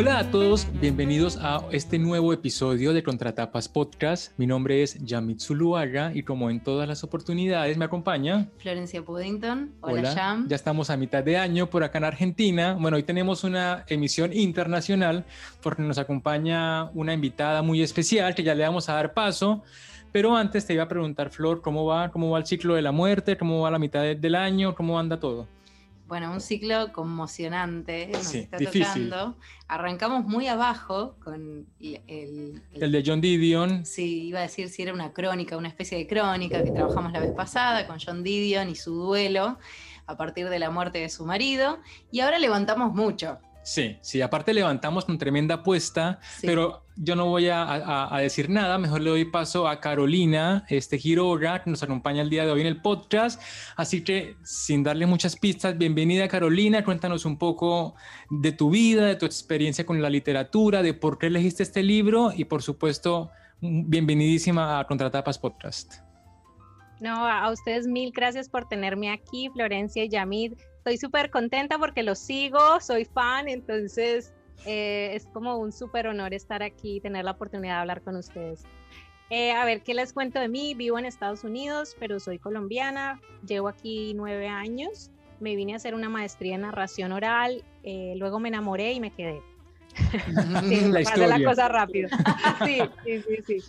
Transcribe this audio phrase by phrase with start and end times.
[0.00, 4.32] Hola a todos, bienvenidos a este nuevo episodio de Contratapas Podcast.
[4.38, 9.72] Mi nombre es Yamit Zuluaga y como en todas las oportunidades me acompaña Florencia Puddington.
[9.80, 10.44] Hola, Hola.
[10.46, 12.76] Ya estamos a mitad de año por acá en Argentina.
[12.80, 15.24] Bueno, hoy tenemos una emisión internacional
[15.64, 19.64] porque nos acompaña una invitada muy especial que ya le vamos a dar paso.
[20.12, 22.12] Pero antes te iba a preguntar, Flor, ¿cómo va?
[22.12, 23.36] ¿Cómo va el ciclo de la muerte?
[23.36, 24.76] ¿Cómo va la mitad del año?
[24.76, 25.48] ¿Cómo anda todo?
[26.08, 29.36] Bueno, un ciclo conmocionante nos está tocando.
[29.68, 33.84] Arrancamos muy abajo con el, el, de John Didion.
[33.84, 37.20] Sí, iba a decir si era una crónica, una especie de crónica que trabajamos la
[37.20, 39.58] vez pasada con John Didion y su duelo
[40.06, 41.78] a partir de la muerte de su marido.
[42.10, 43.38] Y ahora levantamos mucho.
[43.62, 49.00] Sí, sí, aparte levantamos con tremenda apuesta, pero yo no voy a, decir nada, mejor
[49.00, 52.66] le doy paso a Carolina, este Giroga, que nos acompaña el día de hoy en
[52.66, 53.40] el podcast.
[53.76, 57.94] Así que, sin darle muchas pistas, bienvenida Carolina, cuéntanos un poco
[58.30, 62.32] de tu vida, de tu experiencia con la literatura, de por qué elegiste este libro
[62.34, 65.94] y, por supuesto, bienvenidísima a Contratapas Podcast.
[67.00, 72.02] No, a ustedes mil gracias por tenerme aquí, Florencia y Yamid estoy súper contenta porque
[72.02, 74.32] los sigo, soy fan, entonces
[74.66, 78.16] eh, es como un súper honor estar aquí y tener la oportunidad de hablar con
[78.16, 78.64] ustedes.
[79.30, 80.74] Eh, a ver, ¿qué les cuento de mí?
[80.74, 85.94] Vivo en Estados Unidos, pero soy colombiana, llevo aquí nueve años, me vine a hacer
[85.94, 89.42] una maestría en narración oral, eh, luego me enamoré y me quedé.
[90.68, 92.08] sí, la la cosa rápido.
[92.64, 93.62] Sí, sí, sí, sí.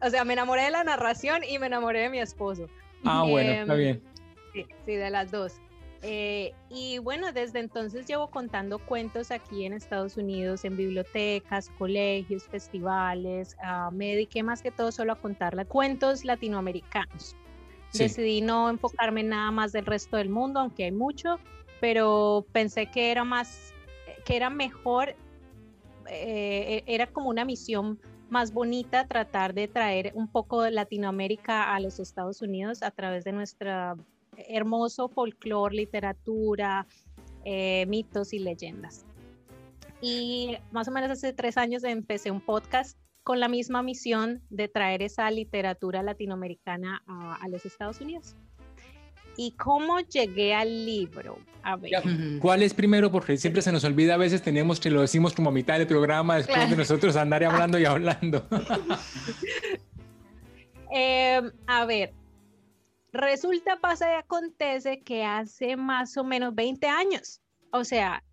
[0.00, 2.66] o sea, me enamoré de la narración y me enamoré de mi esposo.
[3.04, 4.02] Ah, bueno, está em, bien.
[4.52, 5.60] Sí, sí, de las dos.
[6.06, 12.44] Eh, y bueno, desde entonces llevo contando cuentos aquí en Estados Unidos, en bibliotecas, colegios,
[12.44, 13.56] festivales.
[13.58, 17.34] Uh, me dediqué más que todo solo a contar cuentos latinoamericanos.
[17.94, 21.38] Decidí no enfocarme nada más del resto del mundo, aunque hay mucho,
[21.80, 23.72] pero pensé que era más,
[24.26, 25.14] que era mejor,
[26.10, 27.98] eh, era como una misión
[28.28, 33.24] más bonita tratar de traer un poco de Latinoamérica a los Estados Unidos a través
[33.24, 33.96] de nuestra
[34.48, 36.86] hermoso folclore, literatura,
[37.44, 39.04] eh, mitos y leyendas.
[40.00, 44.68] Y más o menos hace tres años empecé un podcast con la misma misión de
[44.68, 48.36] traer esa literatura latinoamericana a, los Estados Unidos.
[49.36, 51.38] ¿Y cómo llegué al libro?
[51.62, 51.90] A ver.
[52.40, 53.10] ¿Cuál es primero?
[53.10, 55.86] Porque siempre se nos olvida, a veces tenemos que lo decimos como a mitad del
[55.86, 58.46] programa, después de nosotros andar hablando y hablando.
[60.96, 62.12] Eh, a ver,
[63.14, 68.24] Resulta, pasa y acontece que hace más o menos 20 años, o sea,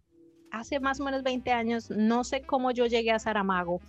[0.49, 3.79] hace más o menos 20 años, no sé cómo yo llegué a Saramago.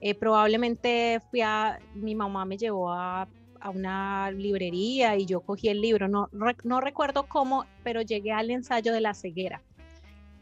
[0.00, 3.26] Eh, probablemente fui a, mi mamá me llevó a,
[3.58, 8.52] a, una librería y yo cogí el libro, no, no recuerdo cómo, pero llegué al
[8.52, 9.60] ensayo de la ceguera.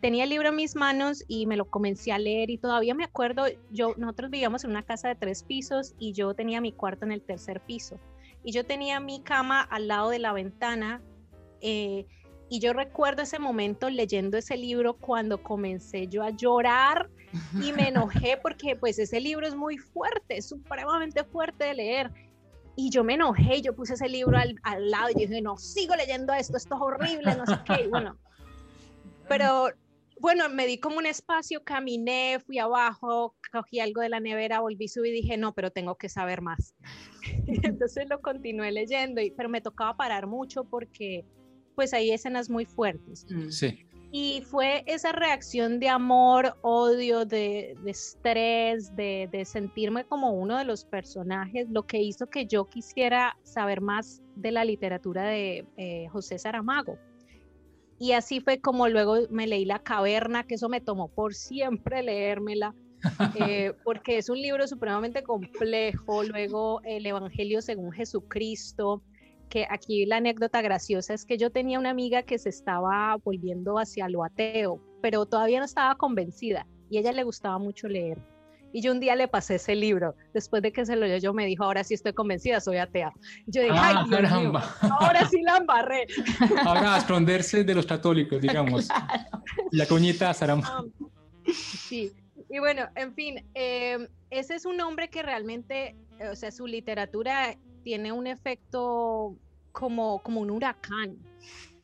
[0.02, 3.04] Tenía el libro en mis manos y me lo comencé a leer y todavía me
[3.04, 7.06] acuerdo, yo, nosotros vivíamos en una casa de tres pisos y yo tenía mi cuarto
[7.06, 7.98] en el tercer piso
[8.46, 11.02] y yo tenía mi cama al lado de la ventana
[11.60, 12.06] eh,
[12.48, 17.10] y yo recuerdo ese momento leyendo ese libro cuando comencé yo a llorar
[17.60, 22.12] y me enojé porque pues ese libro es muy fuerte, es supremamente fuerte de leer.
[22.76, 25.96] Y yo me enojé, yo puse ese libro al, al lado y dije, no, sigo
[25.96, 27.88] leyendo esto, esto es horrible, no sé qué.
[27.88, 28.16] bueno,
[29.28, 29.70] pero
[30.18, 34.88] bueno, me di como un espacio, caminé, fui abajo, cogí algo de la nevera, volví,
[34.88, 36.74] subí y dije, no, pero tengo que saber más.
[37.62, 41.24] Entonces lo continué leyendo, y, pero me tocaba parar mucho porque
[41.74, 43.26] pues hay escenas muy fuertes.
[43.28, 43.50] Mm.
[43.50, 43.86] Sí.
[44.12, 50.84] Y fue esa reacción de amor, odio, de, estrés, de, sentirme como uno de los
[50.84, 56.38] personajes, lo que hizo que yo quisiera saber más de la literatura de eh, José
[56.38, 56.98] Saramago.
[57.98, 62.02] Y así fue como luego me leí La Caverna, que eso me tomó por siempre
[62.02, 62.74] leérmela,
[63.40, 66.22] eh, porque es un libro supremamente complejo.
[66.22, 69.02] Luego El Evangelio según Jesucristo,
[69.48, 73.78] que aquí la anécdota graciosa es que yo tenía una amiga que se estaba volviendo
[73.78, 78.18] hacia lo ateo, pero todavía no estaba convencida y a ella le gustaba mucho leer.
[78.72, 80.14] Y yo un día le pasé ese libro.
[80.34, 83.12] Después de que se lo leyó, me dijo, ahora sí estoy convencida, soy atea.
[83.46, 84.62] Yo dije, ay, ah, Dios
[85.00, 86.06] ahora sí la embarré.
[86.64, 88.88] Ahora a esconderse de los católicos, digamos.
[89.72, 90.84] La coñita Sarama.
[91.46, 92.12] sí.
[92.48, 95.96] Y bueno, en fin, em, ese es un hombre que realmente,
[96.30, 99.36] o sea, su literatura tiene un efecto
[99.72, 101.16] como, como un huracán.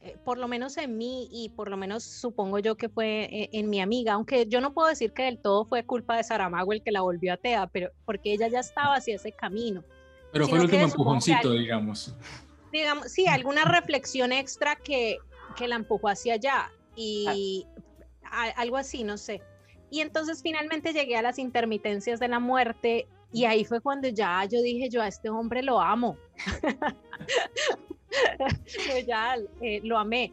[0.05, 3.51] Eh, por lo menos en mí y por lo menos supongo yo que fue eh,
[3.53, 6.73] en, mi amiga, aunque yo no puedo decir que del todo fue culpa de Saramago
[6.73, 9.85] el que la volvió atea, pero porque ella ya estaba hacia ese camino.
[10.33, 12.17] Pero fue el último empujoncito, digamos.
[12.73, 15.19] Digamos, sí, alguna reflexión extra que,
[15.57, 17.65] que la empujó hacia allá y
[18.57, 19.41] algo así, no sé.
[19.89, 24.45] Y entonces finalmente llegué a las intermitencias de la muerte y ahí fue cuando ya
[24.45, 26.17] yo dije, yo a este hombre lo amo.
[28.67, 30.33] yo ya eh, lo amé.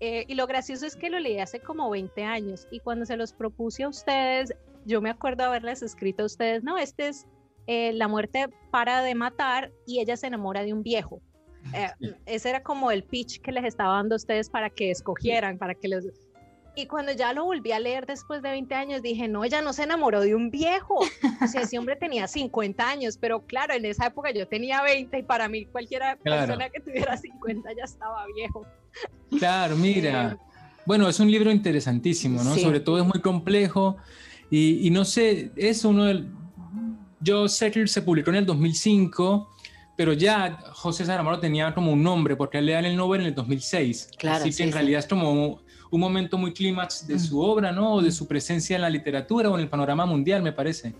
[0.00, 3.16] Eh, y lo gracioso es que lo leí hace como 20 años y cuando se
[3.16, 4.54] los propuse a ustedes,
[4.84, 7.26] yo me acuerdo haberles escrito a ustedes, no, este es
[7.66, 11.20] eh, La muerte para de matar y ella se enamora de un viejo.
[12.26, 15.74] ese era como el pitch que les estaba dando a ustedes para que escogieran, para
[15.74, 16.06] que les
[16.78, 19.72] y cuando ya lo volví a leer después de 20 años, dije, no, ella no
[19.72, 21.00] se enamoró de un viejo.
[21.42, 25.18] O sea, ese hombre tenía 50 años, pero claro, en esa época yo tenía 20
[25.18, 28.64] y para mí cualquiera persona que tuviera 50 ya estaba viejo.
[29.38, 30.32] Claro, mira.
[30.32, 30.36] Eh,
[30.84, 32.54] bueno, es un libro interesantísimo, ¿no?
[32.56, 33.96] Sobre todo es muy complejo
[34.50, 36.28] y, no sé, es uno del...
[37.20, 39.48] Yo sé que se publicó en el 2005
[39.96, 43.34] pero ya José Saramago tenía como un nombre, porque le dan el Nobel en el
[43.34, 44.10] 2006.
[44.16, 45.60] Claro, Así que en realidad es como
[45.90, 47.94] un momento muy clímax de su obra, ¿no?
[47.94, 50.94] O de su presencia en la literatura o en el panorama mundial, me parece.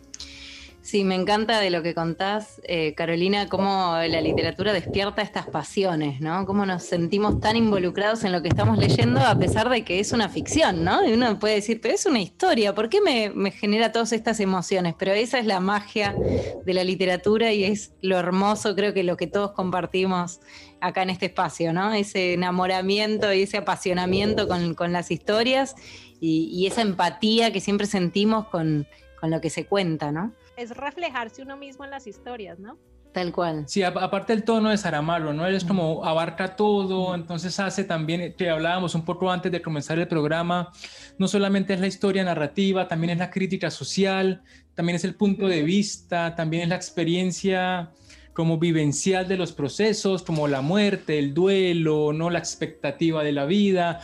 [0.89, 6.23] Sí, me encanta de lo que contás, eh, Carolina, cómo la literatura despierta estas pasiones,
[6.23, 6.47] ¿no?
[6.47, 10.13] Cómo nos sentimos tan involucrados en lo que estamos leyendo a pesar de que es
[10.13, 11.07] una ficción, ¿no?
[11.07, 14.41] Y uno puede decir, pero es una historia, ¿por qué me, me genera todas estas
[14.41, 14.95] emociones?
[14.99, 16.17] Pero esa es la magia
[16.65, 20.41] de la literatura y es lo hermoso, creo que lo que todos compartimos
[20.81, 21.93] acá en este espacio, ¿no?
[21.93, 25.75] Ese enamoramiento y ese apasionamiento con, con las historias
[26.19, 28.87] y, y, esa empatía que siempre sentimos con,
[29.21, 30.33] con lo que se cuenta, ¿no?
[30.59, 32.79] Es reflejarse uno mismo en las historias, ¿no?
[33.13, 33.65] Tal cual.
[33.67, 35.47] Sí, aparte el tono de Saramago, ¿no?
[35.47, 39.99] Él es como abarca todo, entonces hace también, que hablábamos un poco antes de comenzar
[39.99, 40.71] el programa,
[41.17, 44.43] no solamente es la historia narrativa, también es la crítica social,
[44.75, 47.91] también es el punto de vista, también es la experiencia
[48.35, 52.31] como vivencial de los procesos, como la muerte, el duelo, ¿no?
[52.31, 54.01] La expectativa de la vida.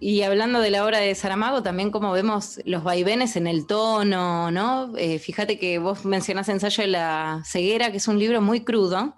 [0.00, 4.50] Y hablando de la obra de Saramago, también como vemos los vaivenes en el tono,
[4.52, 4.96] ¿no?
[4.96, 9.16] Eh, fíjate que vos mencionás Ensayo de la ceguera, que es un libro muy crudo,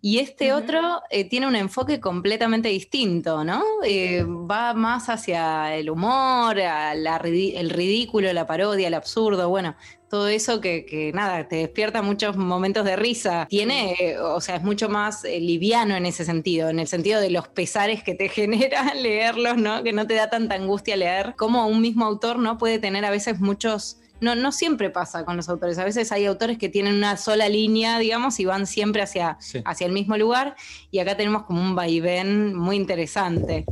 [0.00, 3.62] y este otro eh, tiene un enfoque completamente distinto, ¿no?
[3.84, 9.76] Eh, va más hacia el humor, el ridículo, la parodia, el absurdo, bueno,
[10.12, 13.46] todo eso que, nada, te despierta muchos momentos de risa.
[13.48, 17.30] Tiene, o sea, es mucho más eh, liviano en ese sentido, en el sentido de
[17.30, 19.82] los pesares que te genera leerlos, ¿no?
[19.82, 22.58] Que no te da tanta angustia leer, como un mismo autor, ¿no?
[22.58, 25.78] Puede tener a veces muchos no, no siempre pasa con los autores.
[25.78, 29.86] A veces hay autores que tienen una sola línea, digamos, y van siempre hacia, hacia
[29.86, 30.56] el mismo lugar.
[30.90, 33.64] Y acá tenemos como un vaivén muy interesante.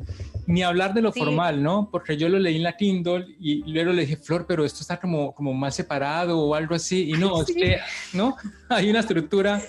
[0.51, 1.89] Ni hablar de lo formal, ¿no?
[1.91, 4.99] Porque yo lo leí en la Kindle y luego le dije, Flor, pero esto está
[4.99, 7.11] como, como más separado o algo así.
[7.11, 7.79] Y no, es que,
[8.13, 8.37] ¿no?
[8.69, 9.63] Hay una estructura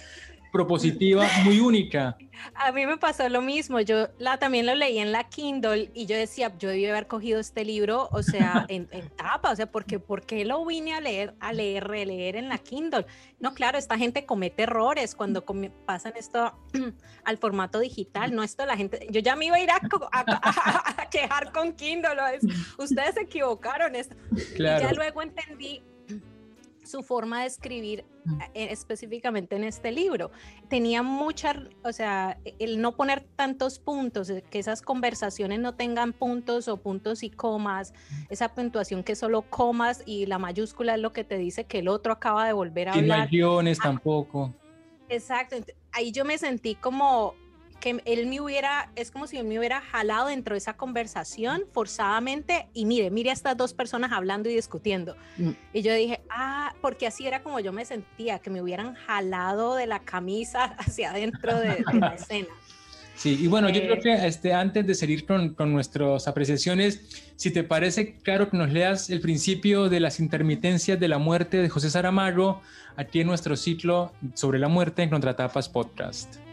[0.52, 2.18] propositiva muy única.
[2.56, 6.06] A mí me pasó lo mismo, yo la, también lo leí en la Kindle y
[6.08, 10.00] yo decía, yo debí haber cogido este libro, o sea, en, tapa, o sea, porque
[10.00, 13.06] ¿por qué lo vine a leer, a leer, releer en la Kindle?
[13.40, 15.46] No, claro, esta gente comete errores cuando
[15.86, 16.58] pasan esto
[17.24, 21.52] al formato digital, no esto la gente, yo ya me iba a ir a, quejar
[21.52, 22.16] con Kindle,
[22.78, 24.16] ustedes se equivocaron, esto.
[24.56, 24.84] Claro.
[24.84, 25.84] Y ya luego entendí
[26.92, 28.42] su forma de escribir mm.
[28.54, 30.32] eh, específicamente en este libro.
[30.70, 36.14] Tenía mucha, o sea, el no poner tantos puntos, eh, que esas conversaciones no tengan
[36.14, 38.16] puntos o puntos y comas, mm.
[38.30, 41.88] esa puntuación que solo comas y la mayúscula es lo que te dice que el
[41.88, 43.30] otro acaba de volver a hablar.
[43.32, 44.54] Y no hay ah, tampoco.
[45.10, 45.58] Exacto,
[45.92, 47.36] ahí yo me sentí como
[47.82, 51.64] que él me hubiera, es como si él me hubiera jalado dentro de esa conversación
[51.74, 55.18] forzadamente y mire, mire a estas dos personas hablando y discutiendo.
[55.38, 55.50] Mm.
[55.74, 59.76] Y yo dije, ah, porque así era como yo me sentía, que me hubieran jalado
[59.76, 62.48] de la camisa hacia adentro de, la escena.
[63.16, 67.34] Sí, y bueno, yo creo eh, que este, antes de seguir con, con nuestras apreciaciones,
[67.36, 71.58] si te parece, claro, que nos leas el principio de las intermitencias de la muerte
[71.58, 72.62] de José Saramago
[72.96, 76.51] aquí en nuestro ciclo sobre la muerte en Contratapas Podcast.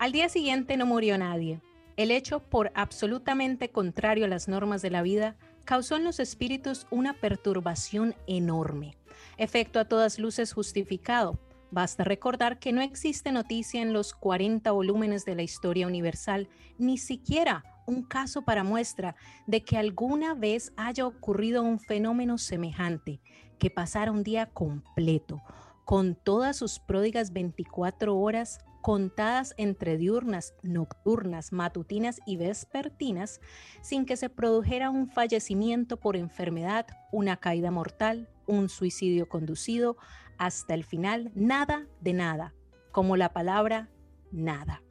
[0.00, 1.60] Al día siguiente no murió nadie.
[1.98, 6.86] El hecho, por absolutamente contrario a las normas de la vida, causó en los espíritus
[6.90, 8.96] una perturbación enorme.
[9.36, 11.38] Efecto a todas luces justificado.
[11.70, 16.96] Basta recordar que no existe noticia en los 40 volúmenes de la historia universal, ni
[16.96, 19.16] siquiera un caso para muestra
[19.46, 23.20] de que alguna vez haya ocurrido un fenómeno semejante,
[23.58, 25.42] que pasara un día completo,
[25.84, 33.40] con todas sus pródigas 24 horas contadas entre diurnas, nocturnas, matutinas y vespertinas,
[33.80, 39.96] sin que se produjera un fallecimiento por enfermedad, una caída mortal, un suicidio conducido
[40.38, 42.54] hasta el final, nada de nada,
[42.92, 43.90] como la palabra
[44.32, 44.82] nada.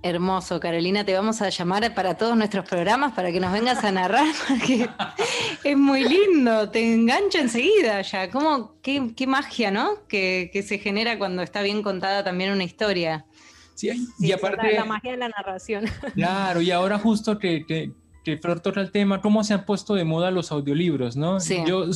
[0.00, 3.90] Hermoso, Carolina, te vamos a llamar para todos nuestros programas para que nos vengas a
[3.90, 4.88] narrar, porque
[5.64, 8.30] es muy lindo, te engancha enseguida ya.
[8.30, 10.06] ¿Cómo, qué, magia, ¿no?
[10.06, 13.26] Que, se genera cuando está bien contada también una historia.
[13.74, 13.90] Sí,
[14.20, 14.72] y aparte.
[14.74, 15.84] La, magia de la narración.
[16.14, 17.90] Claro, y ahora justo que, que,
[18.24, 21.40] que Flor toca el tema, cómo se han puesto de moda los audiolibros, ¿no?
[21.40, 21.58] Sí.
[21.66, 21.86] Yo,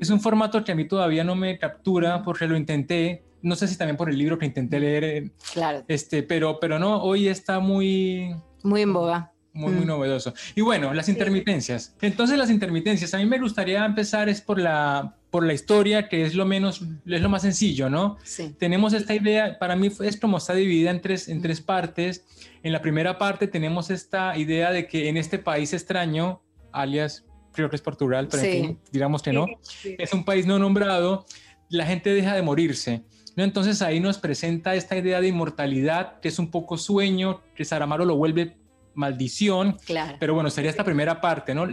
[0.00, 3.68] Es un formato que a mí todavía no me captura porque lo intenté no sé
[3.68, 5.84] si también por el libro que intenté leer, eh, claro.
[5.86, 8.34] este, pero, pero no, hoy está muy...
[8.64, 9.32] Muy en boga.
[9.52, 9.88] Muy, muy mm.
[9.88, 10.34] novedoso.
[10.56, 11.94] Y bueno, las intermitencias.
[12.02, 16.24] Entonces las intermitencias, a mí me gustaría empezar es por la, por la historia, que
[16.24, 18.18] es lo menos, es lo más sencillo, ¿no?
[18.24, 18.52] Sí.
[18.58, 22.26] Tenemos esta idea, para mí es como está dividida en tres, en tres partes.
[22.64, 27.70] En la primera parte tenemos esta idea de que en este país extraño, alias creo
[27.70, 29.46] que es Portugal, pero en fin, digamos que no,
[29.84, 31.24] es un país no nombrado,
[31.68, 33.04] la gente deja de morirse.
[33.36, 38.04] Entonces ahí nos presenta esta idea de inmortalidad, que es un poco sueño, que Saramaro
[38.04, 38.56] lo vuelve
[38.94, 39.76] maldición.
[39.84, 40.16] Claro.
[40.18, 41.66] Pero bueno, sería esta primera parte, ¿no?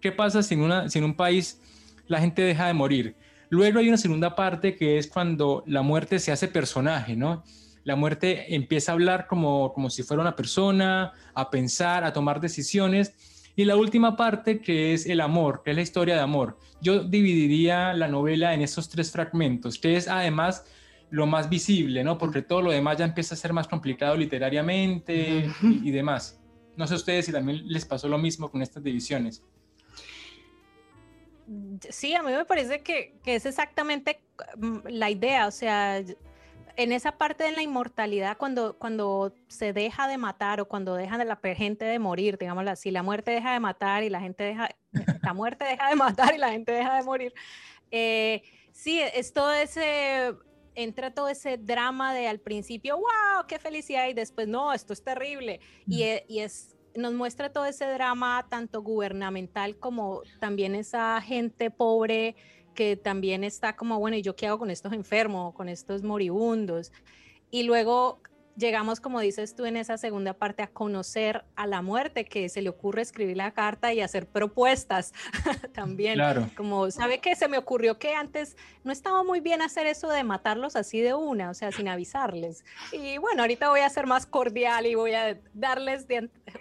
[0.00, 1.60] ¿Qué pasa si en, una, si en un país
[2.08, 3.16] la gente deja de morir?
[3.50, 7.44] Luego hay una segunda parte que es cuando la muerte se hace personaje, ¿no?
[7.84, 12.40] La muerte empieza a hablar como, como si fuera una persona, a pensar, a tomar
[12.40, 13.14] decisiones.
[13.56, 16.58] Y la última parte que es el amor, que es la historia de amor.
[16.80, 20.64] Yo dividiría la novela en esos tres fragmentos, que es además
[21.10, 22.18] lo más visible, ¿no?
[22.18, 26.40] Porque todo lo demás ya empieza a ser más complicado literariamente y, demás.
[26.76, 29.42] No sé ustedes si también les pasó lo mismo con estas divisiones.
[31.88, 34.20] Sí, a mí me parece que, que es exactamente
[34.56, 36.00] mm, la idea, o sea,
[36.76, 41.18] en esa parte de la inmortalidad, cuando, cuando se deja de matar o cuando deja
[41.18, 44.44] de la gente de morir, digámoslo así, la muerte deja de matar y la gente
[44.44, 44.68] deja,
[45.22, 47.34] la muerte deja de matar y la gente deja de morir.
[47.90, 50.34] Eh, sí, es todo ese
[50.82, 55.02] entra todo ese drama de al principio, wow, qué felicidad, y después, no, esto es
[55.02, 55.60] terrible.
[55.86, 61.70] Y, e, y es, nos muestra todo ese drama, tanto gubernamental como también esa gente
[61.70, 62.36] pobre
[62.74, 66.92] que también está como, bueno, ¿y yo qué hago con estos enfermos, con estos moribundos?
[67.50, 68.22] Y luego
[68.56, 72.62] llegamos, como dices tú en esa segunda parte, a conocer a la muerte, que se
[72.62, 75.12] le ocurre escribir la carta y hacer propuestas
[75.74, 76.14] también.
[76.14, 76.48] Claro.
[76.56, 77.34] Como, ¿sabe qué?
[77.34, 81.14] Se me ocurrió que antes no estaba muy bien hacer eso de matarlos así de
[81.14, 82.64] una, o sea, sin avisarles.
[82.92, 86.06] Y bueno, ahorita voy a ser más cordial y voy a darles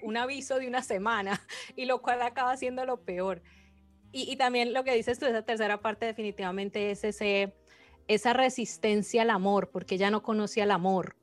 [0.01, 1.41] un aviso de una semana,
[1.75, 3.41] y lo cual acaba siendo lo peor.
[4.11, 7.53] Y, y también lo que dices tú, esa tercera parte definitivamente es ese,
[8.07, 11.15] esa resistencia al amor, porque ya no conocía el amor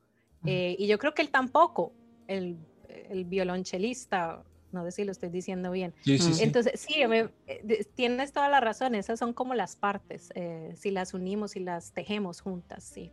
[0.45, 1.93] eh, y yo creo que él tampoco,
[2.27, 2.57] el,
[3.09, 5.93] el violonchelista, no sé si lo estoy diciendo bien.
[6.05, 11.13] Entonces, sí, eh, tienes toda la razón, esas son como las partes, eh, si las
[11.13, 13.11] unimos y las tejemos juntas, sí.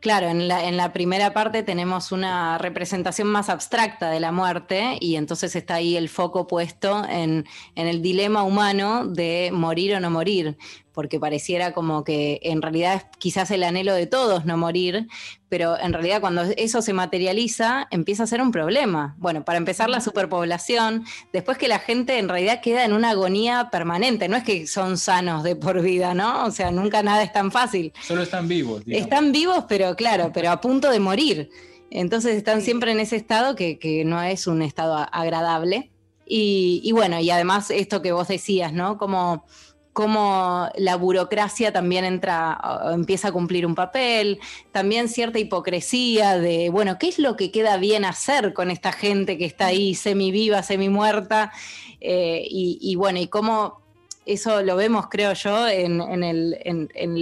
[0.00, 4.96] Claro, en la, en la primera parte tenemos una representación más abstracta de la muerte
[5.00, 10.00] y entonces está ahí el foco puesto en, en el dilema humano de morir o
[10.00, 10.56] no morir
[10.92, 15.08] porque pareciera como que en realidad es quizás el anhelo de todos no morir,
[15.48, 19.14] pero en realidad cuando eso se materializa empieza a ser un problema.
[19.18, 23.68] Bueno, para empezar la superpoblación, después que la gente en realidad queda en una agonía
[23.70, 26.44] permanente, no es que son sanos de por vida, ¿no?
[26.44, 27.92] O sea, nunca nada es tan fácil.
[28.02, 28.82] Solo están vivos.
[28.86, 31.50] Están vivos, pero claro, pero a punto de morir.
[31.90, 35.90] Entonces están siempre en ese estado que, no es un estado agradable.
[36.26, 38.96] Y, y bueno, y además esto que vos decías, ¿no?
[38.96, 39.44] Como
[39.92, 42.58] cómo la burocracia también entra,
[42.92, 44.40] empieza a cumplir un papel,
[44.72, 49.36] también cierta hipocresía de, bueno, ¿qué es lo que queda bien hacer con esta gente
[49.36, 51.52] que está ahí semi viva, semi muerta?
[52.00, 53.82] Eh, y, bueno, y cómo
[54.24, 55.98] eso lo vemos, creo yo, en,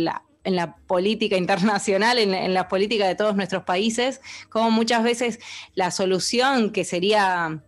[0.05, 5.03] la en la política internacional, en, en, la política de todos nuestros países, como muchas
[5.03, 5.39] veces
[5.75, 7.63] la solución que sería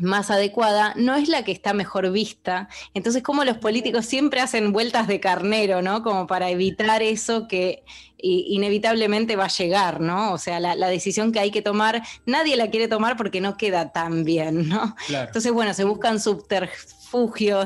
[0.00, 2.68] más adecuada no es la que está mejor vista.
[2.94, 6.02] Entonces, como los políticos siempre hacen vueltas de carnero, ¿no?
[6.02, 7.84] Como para evitar eso que
[8.20, 10.32] inevitablemente va a llegar, ¿no?
[10.32, 13.92] O sea, la, decisión que hay que tomar, nadie la quiere tomar porque no queda
[13.92, 14.96] tan bien, ¿no?
[15.08, 16.97] Entonces, bueno, se buscan subterfugios,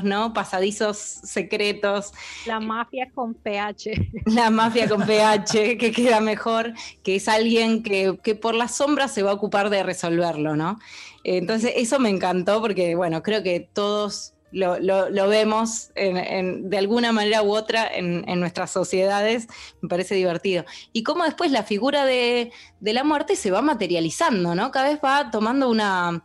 [0.02, 0.32] ¿no?
[0.32, 2.12] Pasadizos secretos.
[2.46, 4.10] La mafia con PH.
[4.26, 6.72] La mafia con PH, que queda mejor,
[7.02, 10.78] que es alguien que, que por las sombras se va a ocupar de resolverlo, ¿no?
[11.24, 17.54] Entonces, eso me encantó porque, bueno, creo que todos lo, vemos de alguna manera u
[17.54, 19.48] otra en, nuestras sociedades,
[19.80, 20.64] me parece divertido.
[20.92, 24.70] Y cómo después la figura de, la muerte se va materializando, ¿no?
[24.70, 26.24] Cada vez va tomando una,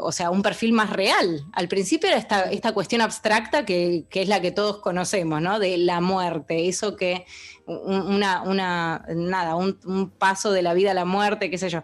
[0.00, 1.44] o sea, un perfil más real.
[1.52, 5.58] Al principio era esta, esta cuestión abstracta que, que, es la que todos conocemos, ¿no?
[5.58, 7.26] De la muerte, eso que
[7.66, 11.82] una, una nada, un, un, paso de la vida a la muerte, qué sé yo.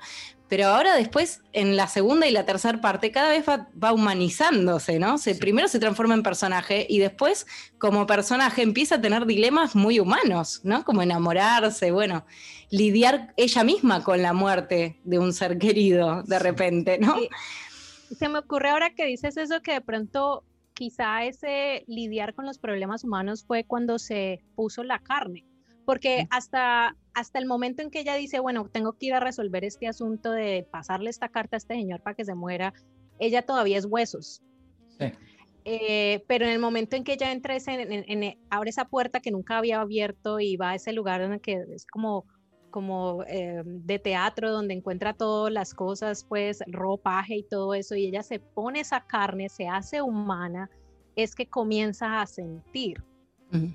[0.55, 5.19] Pero ahora después, en la segunda y la tercera parte, cada vez va, humanizándose, ¿no?
[5.19, 9.99] Se, Primero se transforma en personaje y después, como personaje, empieza a tener dilemas muy
[9.99, 10.85] humanos, ¿no?
[10.85, 12.25] Como enamorarse, bueno,
[12.71, 17.17] lidiar ella misma con la muerte de un ser querido de repente, ¿no?
[18.17, 22.59] Se me ocurre ahora que dices eso que de pronto quizá ese lidiar con los
[22.59, 25.45] problemas humanos fue cuando se puso la carne
[25.85, 29.65] porque hasta, hasta el momento en que ella dice, bueno, tengo que ir a resolver
[29.65, 32.73] este asunto de pasarle esta carta a este señor para que se muera,
[33.19, 34.43] ella todavía es huesos.
[34.99, 35.07] Sí.
[35.67, 39.57] Eh, pero en el momento en que ella entra, en, abre esa puerta que nunca
[39.57, 42.27] había abierto y va a ese lugar donde que es como,
[42.71, 48.07] como eh, de teatro, donde encuentra todas las cosas, pues ropaje y todo eso, y
[48.07, 50.69] ella se pone esa carne, se hace humana,
[51.17, 53.03] es que comienza a sentir.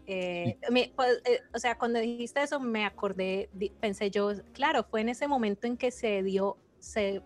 [0.08, 0.58] Eh,
[0.96, 5.28] pues, eh, o sea, cuando dijiste eso me acordé, pensé yo, claro, fue en ese
[5.28, 7.22] momento en que se dio, se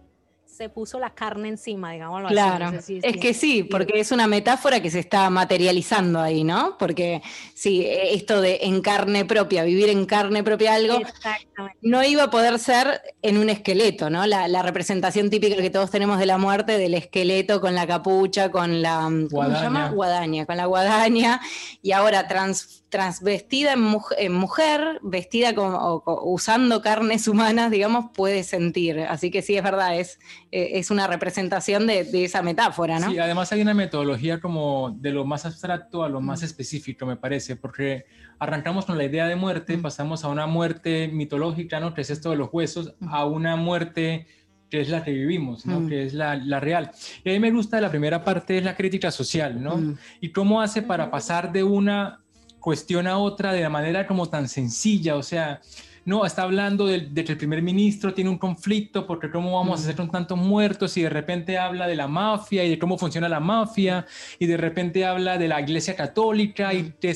[0.53, 2.77] se puso la carne encima, digámoslo claro.
[2.77, 2.99] así.
[2.99, 6.77] Claro, es que sí, porque es una metáfora que se está materializando ahí, ¿no?
[6.77, 7.23] Porque
[7.55, 10.99] sí, e, esto de en carne propia, vivir en carne propia algo,
[11.81, 14.27] no iba a poder ser en un esqueleto, ¿no?
[14.27, 18.81] La, representación típica que todos tenemos de la muerte, del esqueleto con la capucha, con
[18.81, 19.01] la...
[19.29, 19.89] ¿Cómo se llama?
[19.89, 21.41] Guadaña, con la guadaña,
[21.81, 28.99] y ahora trans transvestida en, mujer, vestida como, usando carnes humanas, digamos, puede sentir.
[28.99, 30.19] Así que sí, es verdad, es,
[30.51, 33.09] eh, es una representación de, esa metáfora, ¿no?
[33.09, 37.17] Sí, además hay una metodología como de lo más abstracto a lo más específico, me
[37.17, 38.05] parece, porque
[38.37, 41.95] arrancamos con la idea de muerte, pasamos a una muerte mitológica, ¿no?
[41.95, 44.27] Que es esto de los huesos, a una muerte
[44.69, 45.87] que es la que vivimos, ¿no?
[45.87, 46.89] que es la, la, real.
[47.23, 49.95] Y a mí me gusta la primera parte, es la crítica social, ¿no?
[50.19, 52.22] Y cómo hace para pasar de una
[52.63, 55.59] cuestiona otra de la manera como tan sencilla, o sea,
[56.05, 59.83] no, está hablando de, que el primer ministro tiene un conflicto porque cómo vamos a
[59.83, 63.27] hacer con tantos muertos y de repente habla de la mafia y de cómo funciona
[63.27, 64.05] la mafia
[64.39, 67.09] y de repente habla de la iglesia católica y qué,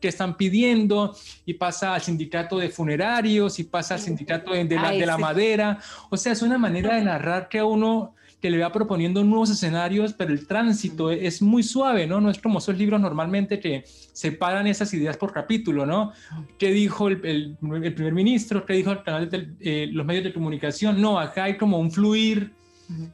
[0.00, 5.04] están pidiendo y pasa al sindicato de funerarios y pasa al sindicato de, la, de
[5.04, 5.78] la madera.
[6.10, 10.12] O sea, es una manera de narrar que uno que le va proponiendo nuevos escenarios,
[10.12, 12.20] pero el tránsito es muy suave, ¿no?
[12.20, 16.12] No es como esos libros normalmente que separan esas ideas por capítulo, ¿no?
[16.58, 18.66] ¿Qué dijo el, el, primer ministro?
[18.66, 21.00] ¿Qué dijo el canal de eh, los medios de comunicación?
[21.00, 22.52] No, acá hay como un fluir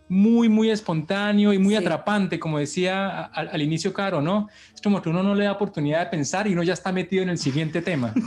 [0.09, 4.49] muy, muy espontáneo y muy atrapante, como decía al, inicio Caro, ¿no?
[4.75, 7.23] Es como que uno no le da oportunidad de pensar y uno ya está metido
[7.23, 8.13] en el siguiente tema.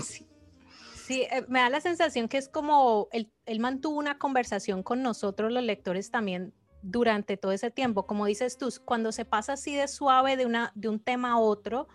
[1.06, 1.22] Sí.
[1.22, 5.52] Eh, me da la sensación que es como él, él, mantuvo una conversación con nosotros
[5.52, 6.52] los lectores también
[6.86, 8.06] durante todo ese tiempo.
[8.06, 11.38] Como dices tú, cuando se pasa así de suave de, una, de un tema a
[11.40, 11.88] otro,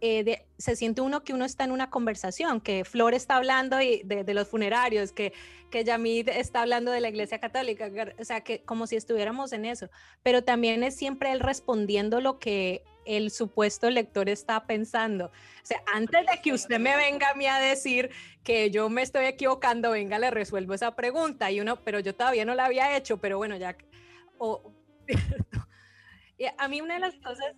[0.00, 4.02] eh, se siente uno que uno está en una conversación, que Flor está hablando de,
[4.04, 5.32] de, los funerarios, que,
[5.70, 9.64] que Yamid está hablando de la iglesia católica, o sea, que como si estuviéramos en
[9.64, 9.90] eso,
[10.22, 15.26] pero también es siempre él respondiendo lo que el supuesto lector está pensando.
[15.26, 18.10] O sea, antes de que usted me venga a mí a decir
[18.44, 22.44] que yo me estoy equivocando, venga, le resuelvo esa pregunta y uno, pero yo todavía
[22.44, 23.76] no la había hecho, pero bueno, ya
[24.38, 24.72] o,
[26.58, 27.54] a mí una de las cosas,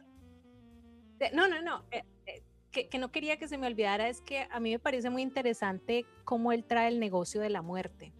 [1.32, 4.60] no, no, no, eh, eh, que, no quería que se me olvidara es que a
[4.60, 8.12] mí me parece muy interesante cómo él trae el negocio de la muerte.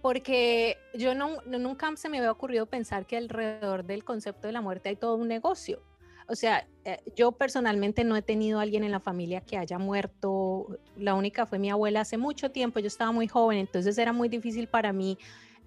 [0.00, 4.62] Porque yo no, nunca se me había ocurrido pensar que alrededor del concepto de la
[4.62, 5.82] muerte hay todo un negocio.
[6.26, 9.78] O sea, eh, yo personalmente no he tenido a alguien en la familia que haya
[9.78, 10.78] muerto.
[10.96, 12.78] La única fue mi abuela hace mucho tiempo.
[12.78, 15.18] Yo estaba muy joven, entonces era muy difícil para mí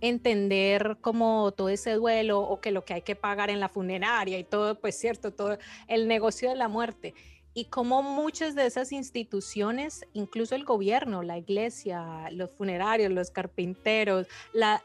[0.04, 4.38] entender como todo ese duelo o que lo que hay que pagar en la funeraria
[4.38, 7.14] y todo, pues cierto, todo el negocio de la muerte.
[7.54, 14.28] Y como muchas de esas instituciones, incluso el gobierno, la iglesia, los funerarios, los carpinteros,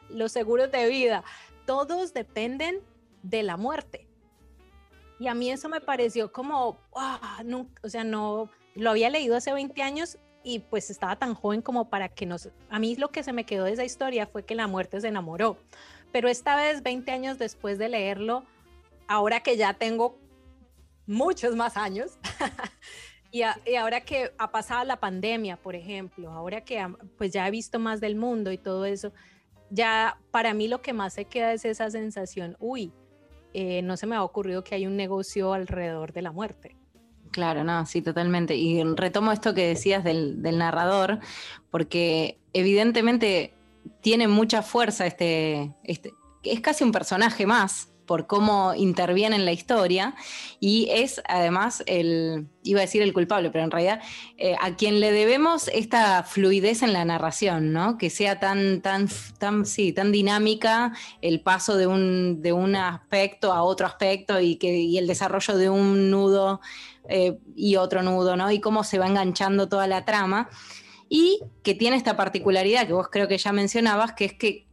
[0.09, 1.25] los seguros de vida,
[1.65, 2.79] todos dependen
[3.21, 4.07] de la muerte.
[5.19, 9.81] Y a mí eso me pareció como, o sea, no, lo había leído hace 20
[9.81, 10.17] años
[10.49, 12.49] y pues estaba tan joven como para que nos...
[12.69, 15.07] A mí lo que se me quedó de esa historia fue que la muerte se
[15.07, 15.57] enamoró,
[16.11, 18.43] pero esta vez, 20 años después de leerlo,
[19.07, 20.17] ahora que ya tengo
[21.05, 22.17] muchos más años,
[23.31, 26.83] y, ahora que ha pasado la pandemia, por ejemplo, ahora que
[27.17, 29.13] pues ya he visto más del mundo y todo eso,
[29.69, 32.91] ya para mí lo que más se queda es esa sensación, uy,
[33.53, 36.78] eh, no se me ha ocurrido que hay un negocio alrededor de la muerte.
[37.31, 38.55] Claro, no, sí, totalmente.
[38.55, 41.19] Y retomo esto que decías del, narrador,
[41.69, 43.53] porque evidentemente
[44.01, 46.13] tiene mucha fuerza este, este,
[46.43, 50.15] es casi un personaje más por cómo interviene en la historia
[50.59, 54.01] y es además el, iba a decir el culpable, pero en realidad
[54.39, 57.99] eh, a quien le debemos esta fluidez en la narración, ¿no?
[57.99, 63.53] Que sea tan, tan, tan, sí, tan dinámica el paso de un, de un aspecto
[63.53, 66.61] a otro aspecto y, que, y el desarrollo de un nudo
[67.09, 68.51] eh, y otro nudo, ¿no?
[68.51, 70.49] Y cómo se va enganchando toda la trama
[71.09, 74.69] y que tiene esta particularidad que vos creo que ya mencionabas, que es que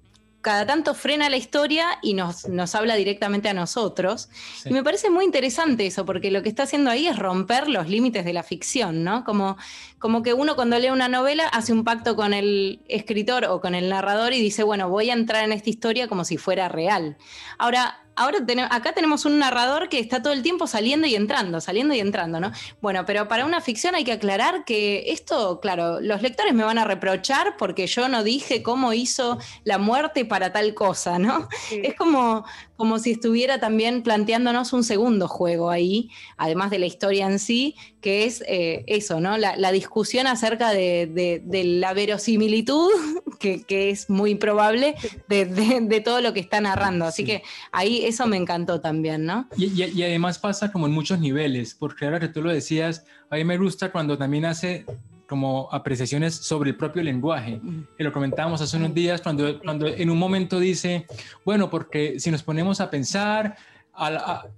[0.46, 4.28] cada tanto frena la historia y nos, nos habla directamente a nosotros.
[4.64, 7.88] Y me parece muy interesante eso, porque lo que está haciendo ahí es romper los
[7.88, 9.24] límites de la ficción, ¿no?
[9.24, 9.56] Como,
[9.98, 13.74] como que uno cuando lee una novela hace un pacto con el escritor o con
[13.74, 17.16] el narrador y dice, bueno, voy a entrar en esta historia como si fuera real.
[17.58, 18.38] Ahora, ahora
[18.70, 22.40] acá tenemos un narrador que está todo el tiempo saliendo y entrando, saliendo y entrando,
[22.40, 22.50] ¿no?
[22.80, 26.78] Bueno, pero para una ficción hay que aclarar que esto, claro, los lectores me van
[26.78, 31.48] a reprochar porque yo no dije cómo hizo la muerte para tal cosa, ¿no?
[31.70, 32.44] Es como,
[32.76, 37.74] como si estuviera también planteándonos un segundo juego ahí, además de la historia en sí,
[38.00, 39.36] que es eh, eso, ¿no?
[39.36, 41.42] La, discusión acerca de,
[41.80, 42.90] la verosimilitud,
[43.38, 44.94] que, es muy improbable,
[45.28, 47.04] de, todo lo que está narrando.
[47.04, 49.48] Así que ahí eso me encantó también, ¿no?
[49.56, 53.44] Y, además pasa como en muchos niveles, porque ahora que tú lo decías, a mí
[53.44, 54.84] me gusta cuando también hace
[55.26, 57.60] como apreciaciones sobre el propio lenguaje.
[57.98, 61.06] Y lo comentábamos hace unos días cuando, cuando en un momento dice,
[61.44, 63.56] bueno, porque si nos ponemos a pensar,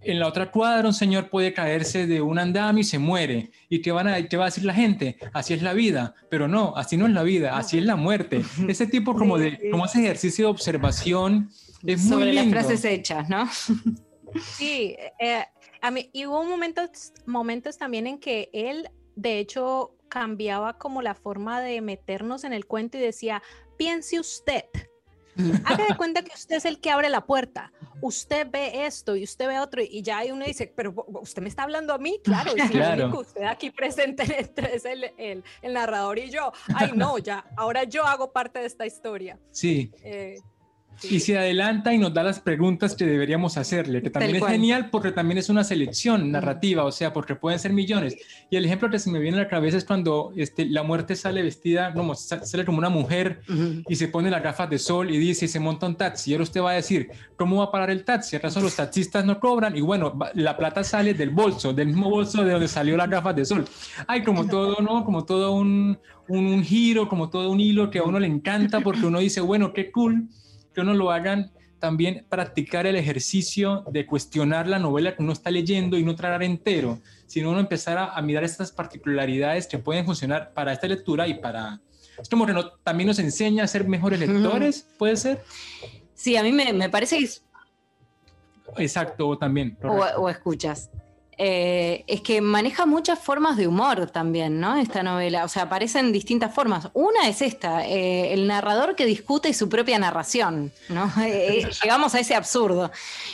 [0.03, 3.51] en la otra cuadra un señor puede caerse de un andamio y se muere.
[3.69, 5.17] ¿Y qué, van a, qué va a decir la gente?
[5.33, 6.15] Así es la vida.
[6.31, 8.43] Pero no, así no es la vida, así es la muerte.
[8.69, 11.51] Ese tipo como de como ese ejercicio de observación
[11.87, 13.49] es muy Sobre las frases hechas, ¿no?
[14.57, 15.45] Sí, eh,
[15.81, 21.15] a mí, y hubo momentos, momentos también en que él, de hecho, cambiaba como la
[21.15, 23.43] forma de meternos en el cuento y decía,
[23.77, 24.65] piense usted.
[25.65, 27.73] Haga de cuenta que usted es el que abre la puerta.
[28.01, 31.49] Usted ve esto y usted ve otro y ya hay uno dice, pero usted me
[31.49, 33.21] está hablando a mí, claro, y claro.
[33.21, 34.23] usted aquí presente
[34.75, 36.53] es el, el, el, narrador y yo.
[36.75, 39.39] Ay, no, ya, ahora yo hago parte de esta historia.
[39.51, 39.93] Sí.
[40.03, 40.37] Eh,
[41.03, 44.91] y se adelanta y nos da las preguntas que deberíamos hacerle, que también es genial
[44.91, 48.17] porque también es una selección narrativa, o sea, porque pueden ser millones.
[48.51, 51.15] Y el ejemplo que se me viene a la cabeza es cuando este, la muerte
[51.15, 53.41] sale vestida, no, sale como una mujer
[53.89, 56.31] y se pone las gafas de sol y dice, se monta un taxi.
[56.31, 58.37] Y ahora usted va a decir, ¿cómo va a parar el taxi?
[58.37, 59.77] ¿Acaso los taxistas no cobran?
[59.77, 63.37] Y bueno, la plata sale del bolso, del mismo bolso de donde salió las gafas
[63.37, 63.65] de sol.
[64.07, 65.05] Hay como todo, ¿no?
[65.05, 68.81] Como todo un, un, un giro, como todo un hilo que a uno le encanta
[68.81, 70.29] porque uno dice, bueno, qué cool
[70.79, 75.51] que uno lo hagan también practicar el ejercicio de cuestionar la novela que uno está
[75.51, 80.53] leyendo y no tragar entero, sino uno empezar a, mirar estas particularidades que pueden funcionar
[80.55, 81.81] para esta lectura y para...
[82.21, 85.43] Es como que también nos enseña a ser mejores lectores, ¿puede ser?
[86.15, 87.45] Sí, a mí me, parece que es...
[88.77, 89.77] Exacto, también.
[89.83, 90.91] o escuchas.
[91.41, 94.77] Eh, es que maneja muchas formas de humor también, ¿no?
[94.77, 96.89] Esta novela, o sea, aparecen distintas formas.
[96.95, 101.13] Una es esta, eh, el narrador que discute su propia narración, ¿no?
[101.29, 102.91] Eh, llegamos a ese absurdo.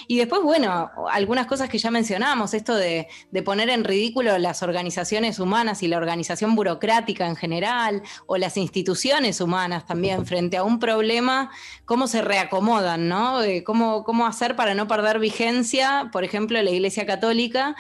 [0.09, 3.09] Y después, bueno, algunas cosas que ya mencionamos, esto de,
[3.45, 9.41] poner en ridículo las organizaciones humanas y la organización burocrática en general, o las instituciones
[9.41, 11.51] humanas también, frente a un problema,
[11.85, 13.39] cómo se reacomodan, ¿no?
[13.65, 17.77] cómo, cómo hacer para no perder vigencia, por ejemplo, la Iglesia Católica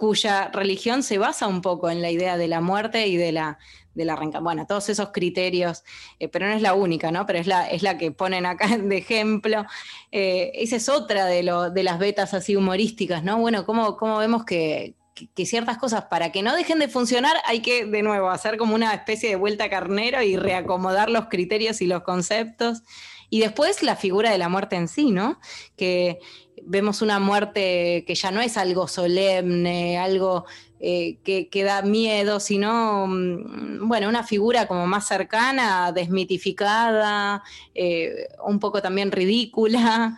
[0.00, 3.58] cuya religión se basa un poco en la idea de la muerte y de la,
[3.92, 4.44] de la reencarnación.
[4.44, 5.84] Bueno, todos esos criterios,
[6.18, 7.26] eh, pero no es la única, ¿no?
[7.26, 9.66] Pero es la, es la que ponen acá de ejemplo.
[10.10, 13.36] Eh, esa es otra de, lo, de las betas así humorísticas, ¿no?
[13.36, 14.94] Bueno, ¿cómo, cómo vemos que,
[15.34, 18.74] que, ciertas cosas, para que no dejen de funcionar, hay que, de nuevo, hacer como
[18.74, 22.84] una especie de vuelta carnero y reacomodar los criterios y los conceptos.
[23.28, 25.38] Y después la figura de la muerte en sí, ¿no?
[25.76, 26.20] Que
[26.62, 30.46] vemos una muerte que ya no es algo solemne, algo
[30.78, 37.42] eh, que, da miedo, sino, mm, bueno, una figura como más cercana, desmitificada,
[37.74, 40.16] eh, un poco también ridícula.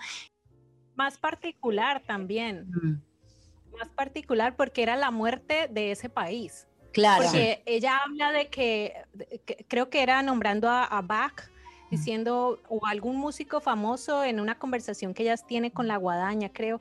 [0.95, 2.71] Más particular también.
[3.79, 6.69] Más particular porque era la muerte de ese país.
[6.93, 7.25] Claro.
[7.25, 8.95] Porque ella habla de que,
[9.69, 11.52] creo que era nombrando a Bach
[11.93, 16.81] diciendo, o algún músico famoso en una conversación que ella tiene con la guadaña, creo,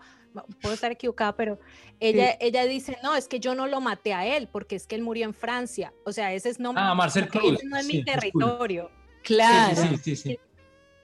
[0.61, 1.59] puedo estar equivocada, pero
[1.99, 4.95] ella, ella dice, no, es que yo no lo maté a él, porque es que
[4.95, 5.93] él murió en Francia.
[6.05, 6.81] O sea, ese es nombre.
[6.81, 7.61] Ah, Marcel Cruz.
[7.65, 8.89] no es mi territorio.
[9.21, 9.75] Claro.
[9.75, 10.39] Sí, sí, sí.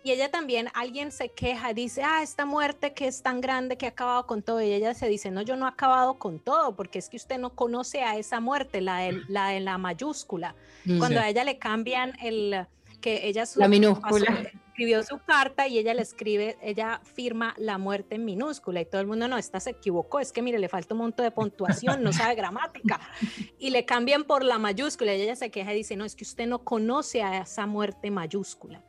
[0.05, 3.87] y ella también, alguien se queja, dice, ah, esta muerte que es tan grande que
[3.87, 4.61] ha acabado con todo.
[4.61, 7.39] Y ella se dice, no, yo no he acabado con todo, porque es que usted
[7.39, 10.55] no conoce a esa muerte, la de la, de la mayúscula.
[10.85, 10.99] Mm.
[10.99, 12.65] Cuando a ella le cambian el,
[13.01, 14.51] que ella su, la minúscula.
[14.67, 19.01] escribió su carta y ella le escribe, ella firma la muerte en minúscula y todo
[19.01, 22.03] el mundo, no, esta se equivocó, es que mire, le falta un montón de puntuación,
[22.03, 22.99] no sabe gramática.
[23.59, 26.23] Y le cambian por la mayúscula y ella se queja y dice, no, es que
[26.23, 28.83] usted no conoce a esa muerte mayúscula.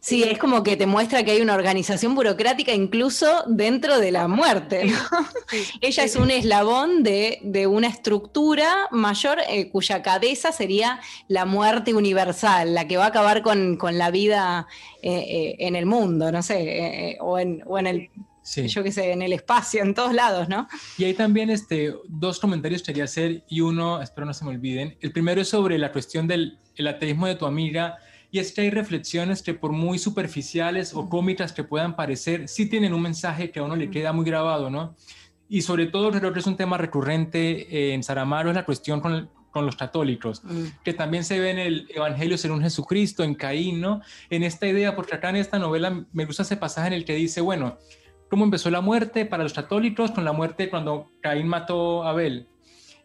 [0.00, 0.22] Sí.
[0.22, 4.92] es como que te muestra que hay una organización burocrática incluso dentro de la muerte.
[5.80, 12.74] Ella es un eslabón de, una estructura mayor eh, cuya cabeza sería la muerte universal,
[12.74, 14.66] la que va a acabar con, la vida
[15.02, 18.10] eh, eh, en el mundo, no sé, o, en, el
[18.66, 20.68] yo qué sé, en el espacio, en todos lados, ¿no?
[20.98, 24.50] Y hay también este, dos comentarios que quería hacer y uno, espero no se me
[24.50, 24.96] olviden.
[25.00, 27.98] El primero es sobre la cuestión del ateísmo de tu amiga
[28.34, 32.66] y es que hay reflexiones que por muy superficiales o cómicas que puedan parecer, sí
[32.68, 34.96] tienen un mensaje que a uno le queda muy grabado, ¿no?
[35.48, 39.30] Y sobre todo creo que es un tema recurrente en Saramaro, es la cuestión con,
[39.52, 40.42] con los católicos,
[40.82, 44.00] que también se ve en el Evangelio según Jesucristo, en Caín, ¿no?
[44.30, 47.14] En esta idea, porque acá en esta novela me gusta ese pasaje en el que
[47.14, 47.78] dice, bueno,
[48.30, 50.10] ¿cómo empezó la muerte para los católicos?
[50.10, 52.48] Con la muerte cuando Caín mató a Abel.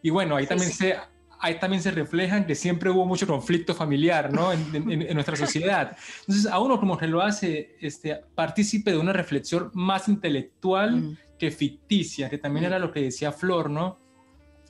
[0.02, 0.96] Y bueno, ahí también se
[1.40, 4.52] ahí también se reflejan que siempre hubo mucho conflicto familiar ¿no?
[4.52, 5.96] en, nuestra sociedad.
[6.22, 11.18] Entonces, a uno como que lo hace este, partícipe de una reflexión más intelectual mm.
[11.38, 14.00] que ficticia, que también era lo que decía Flor, ¿no?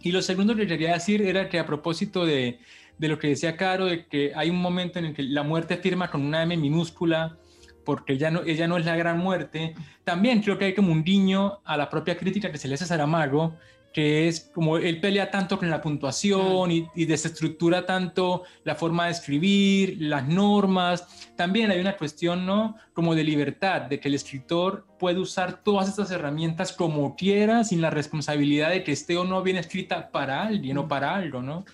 [0.02, 2.60] Y lo segundo que quería decir era que a propósito de,
[2.98, 5.78] de lo que decía Caro, de que hay un momento en el que la muerte
[5.78, 7.38] firma con una M minúscula,
[7.84, 9.74] porque ella no, ella no es la gran muerte.
[10.04, 12.84] También creo que hay como un guiño a la propia crítica que se le hace
[12.84, 13.58] a Saramago,
[13.94, 19.06] que es como él pelea tanto con la puntuación y, y, desestructura tanto la forma
[19.06, 21.32] de escribir, las normas.
[21.36, 22.76] También hay una cuestión, ¿no?
[22.94, 27.82] Como de libertad, de que el escritor puede usar todas estas herramientas como quiera, sin
[27.82, 31.66] la responsabilidad de que esté o no bien escrita para alguien o para algo, ¿no?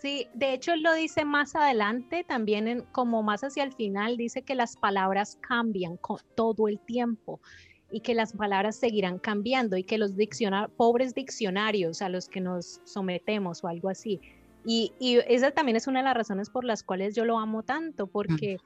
[0.00, 4.42] Sí, de hecho él lo dice más adelante, también como más hacia el final, dice
[4.42, 5.98] que las palabras cambian
[6.36, 7.40] todo el tiempo
[7.90, 10.12] y que las palabras seguirán cambiando y que los
[10.76, 14.20] pobres diccionarios a los que nos sometemos o algo así.
[14.64, 14.92] Y,
[15.26, 18.58] esa también es una de las razones por las cuales yo lo amo tanto, porque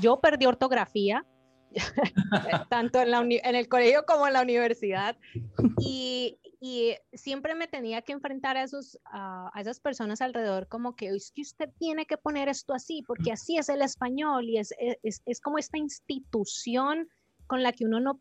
[0.00, 1.24] yo perdí ortografía,
[2.68, 5.16] tanto en, la en, el colegio como en la universidad,
[5.78, 6.38] y,
[7.12, 11.42] siempre me tenía que enfrentar a, esos, a, esas personas alrededor como que es que
[11.42, 15.40] usted tiene que poner esto así, porque así es el español y es, es, es
[15.40, 17.08] como esta institución
[17.46, 18.20] con la que uno no,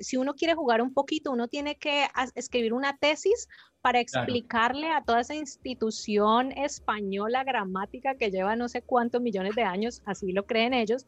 [0.00, 3.48] si uno quiere jugar un poquito, uno tiene que escribir una tesis
[3.82, 9.62] para explicarle a toda esa institución española gramática que lleva no sé cuántos millones de
[9.62, 11.06] años, así lo creen ellos,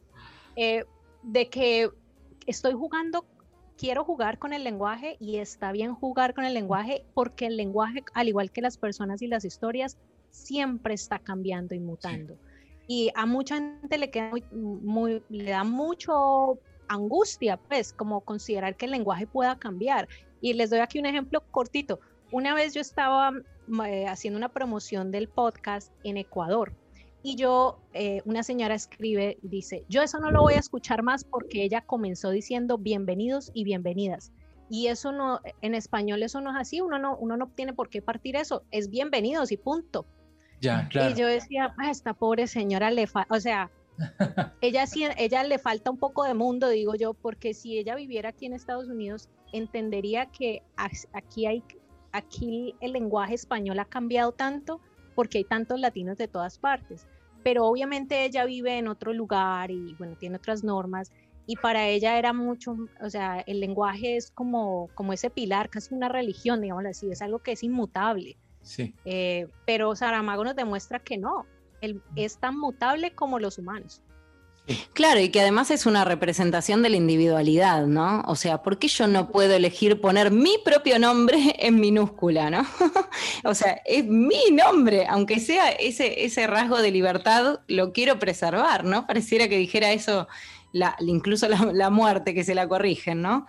[0.55, 0.85] eh,
[1.23, 1.91] de que
[2.47, 3.25] estoy jugando,
[3.77, 8.05] quiero jugar con el lenguaje y está bien jugar con el lenguaje porque el lenguaje,
[8.15, 9.99] al igual que las personas y las historias,
[10.31, 12.37] siempre está cambiando y mutando.
[12.87, 18.87] Y a mucha gente le, queda muy, le da mucho angustia, pues, como considerar que
[18.87, 20.09] el lenguaje pueda cambiar.
[20.41, 22.01] Y les doy aquí un ejemplo cortito.
[22.31, 23.33] Una vez yo estaba
[23.87, 26.73] eh, haciendo una promoción del podcast en Ecuador
[27.23, 31.25] y yo, eh, una señora escribe, dice, yo eso no lo voy a escuchar más
[31.25, 34.33] porque ella comenzó diciendo bienvenidos y bienvenidas.
[34.71, 37.89] Y eso no, en español eso no es así, uno no, uno no tiene por
[37.89, 40.07] qué partir eso, es bienvenidos y punto.
[40.61, 41.11] Ya, claro.
[41.11, 43.71] Y yo decía, a esta pobre señora le o sea,
[44.61, 48.31] ella, sí, ella le falta un poco de mundo, digo yo, porque si ella viviera
[48.31, 50.63] aquí en Estados Unidos, entendería que
[51.13, 51.63] aquí, hay,
[52.13, 54.81] aquí el lenguaje español ha cambiado tanto
[55.15, 57.07] porque hay tantos latinos de todas partes.
[57.43, 61.11] Pero obviamente ella vive en otro lugar y bueno, tiene otras normas
[61.47, 65.95] y para ella era mucho, o sea, el lenguaje es como, como ese pilar, casi
[65.95, 68.37] una religión, digamos así, es algo que es inmutable.
[68.61, 68.95] Sí.
[69.07, 71.47] Eh, pero Saramago nos demuestra que no,
[72.17, 74.03] es tan mutable como los humanos.
[74.93, 78.21] Claro, y que además es una representación de la individualidad, ¿no?
[78.27, 82.67] O sea, ¿por qué yo no puedo elegir poner mi propio nombre en minúscula, ¿no?
[83.45, 88.85] o sea, es mi nombre, aunque sea ese, ese rasgo de libertad, lo quiero preservar,
[88.85, 89.07] ¿no?
[89.07, 90.29] Pareciera que dijera eso
[90.73, 93.47] la, incluso la, muerte, que se la corrigen, ¿no?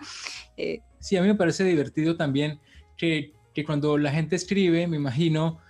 [0.56, 2.60] Eh, sí, a mí me parece divertido también
[2.96, 5.60] que, que cuando la gente escribe, me imagino,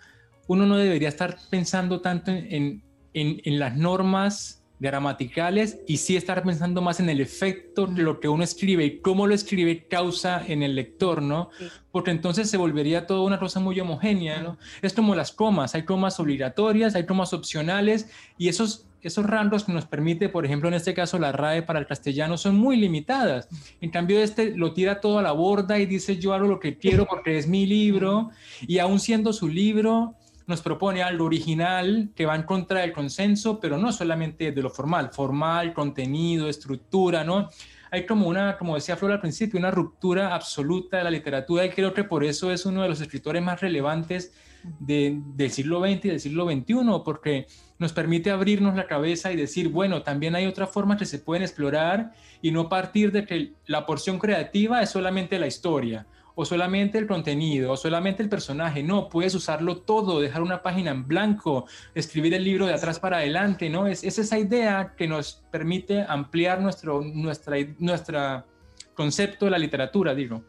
[0.51, 2.83] uno no debería estar pensando tanto en,
[3.15, 8.27] en, las normas gramaticales y sí estar pensando más en el efecto de lo que
[8.27, 11.51] uno escribe y cómo lo escribe causa en el lector, ¿no?
[11.93, 14.59] Porque entonces se volvería todo una cosa muy homogénea, ¿no?
[14.83, 19.73] Es como las comas, hay comas obligatorias, hay comas opcionales y esos esos rangos que
[19.73, 23.49] nos permite, por ejemplo, en este caso la RAE para el castellano son muy limitadas.
[23.81, 26.77] En cambio, este lo tira todo a la borda y dice yo hago lo que
[26.77, 28.31] quiero porque es mi libro
[28.67, 30.17] y aún siendo su libro,
[30.51, 34.69] nos propone algo original que va en contra del consenso, pero no solamente de lo
[34.69, 37.49] formal, formal, contenido, estructura, ¿no?
[37.91, 41.71] Hay como una, como decía Flor al principio, una ruptura absoluta de la literatura y
[41.71, 44.33] creo que por eso es uno de los escritores más relevantes
[44.79, 47.47] del siglo XX y del siglo XXI, porque
[47.79, 51.43] nos permite abrirnos la cabeza y decir, bueno, también hay otras formas que se pueden
[51.43, 56.99] explorar y no partir de que la porción creativa es solamente la historia o solamente
[56.99, 58.83] el contenido, o solamente el personaje.
[58.83, 63.19] No, puedes usarlo todo, dejar una página en blanco, escribir el libro de atrás para
[63.19, 63.87] adelante, ¿no?
[63.87, 68.47] Es, esa idea que nos permite ampliar nuestro nuestra, nuestra
[68.95, 70.43] concepto de la literatura, digo.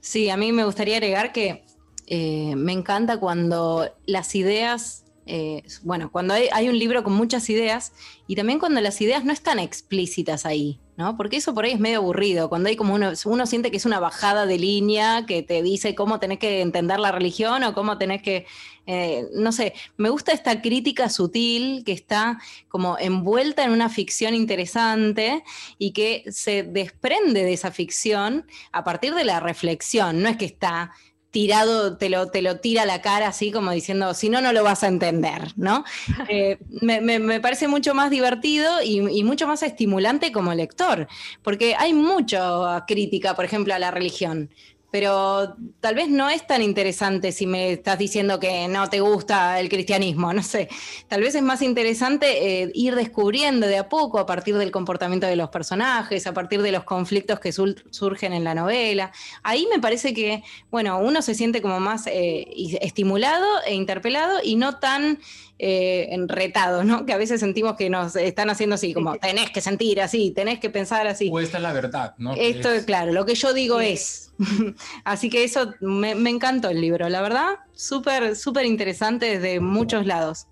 [0.00, 1.64] Sí, a mí me gustaría agregar que
[2.06, 7.92] eh, me encanta cuando las ideas, eh, bueno, cuando hay, un libro con muchas ideas
[8.26, 11.16] y también cuando las ideas no están explícitas ahí, ¿no?
[11.16, 13.86] Porque eso por ahí es medio aburrido, cuando hay como uno, uno siente que es
[13.86, 17.96] una bajada de línea que te dice cómo tenés que entender la religión o cómo
[17.96, 18.46] tenés que,
[18.86, 24.34] eh, no sé, me gusta esta crítica sutil que está como envuelta en una ficción
[24.34, 25.42] interesante
[25.78, 30.44] y que se desprende de esa ficción a partir de la reflexión, no es que
[30.44, 30.92] está
[31.32, 34.52] tirado, te lo, te lo tira a la cara así como diciendo, si no, no
[34.52, 35.84] lo vas a entender, ¿no?
[36.28, 41.08] Eh, me, parece mucho más divertido y, y, mucho más estimulante como lector,
[41.42, 44.50] porque hay mucha crítica, por ejemplo, a la religión
[44.92, 49.58] pero tal vez no es tan interesante si me estás diciendo que no te gusta
[49.58, 50.68] el cristianismo, no sé.
[51.08, 55.26] Tal vez es más interesante eh, ir descubriendo de a poco a partir del comportamiento
[55.26, 59.12] de los personajes, a partir de los conflictos que surgen en la novela.
[59.42, 62.46] Ahí me parece que, bueno, uno se siente como más eh,
[62.82, 65.18] estimulado e interpelado y no tan
[65.64, 67.06] eh, enretado, ¿no?
[67.06, 70.58] Que a veces sentimos que nos están haciendo así, como tenés que sentir así, tenés
[70.58, 71.30] que pensar así.
[71.32, 72.34] O esta es la verdad, ¿no?
[72.34, 74.32] Esto, es claro, lo que yo digo es.
[75.04, 80.48] así que eso me, encantó el libro, la verdad, súper, súper interesante desde muchos lados.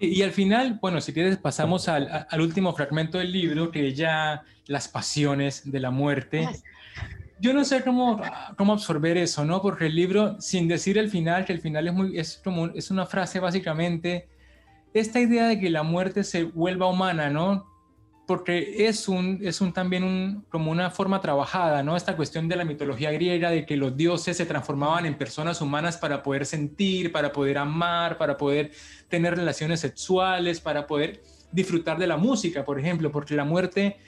[0.00, 4.44] Y, al final, bueno, si quieres pasamos al, al, último fragmento del libro, que ya
[4.66, 6.48] las pasiones de la muerte.
[7.38, 8.22] Yo no sé cómo,
[8.56, 9.60] cómo absorber eso, ¿no?
[9.60, 12.90] Porque el libro, sin decir el final, que el final es, muy, es, como, es
[12.90, 14.28] una frase básicamente
[14.94, 17.66] esta idea de que la muerte se vuelva humana, ¿no?
[18.26, 21.96] Porque es, un, es un, también un, como una forma trabajada, ¿no?
[21.96, 25.98] Esta cuestión de la mitología griega, de que los dioses se transformaban en personas humanas
[25.98, 28.70] para poder sentir, para poder amar, para poder
[29.08, 33.98] tener relaciones sexuales, para poder disfrutar de la música, por ejemplo, porque la muerte